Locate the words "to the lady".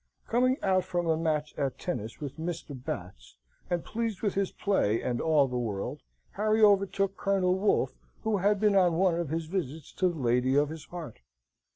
9.93-10.55